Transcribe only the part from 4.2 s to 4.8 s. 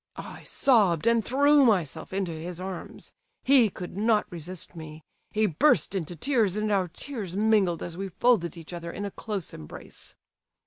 resist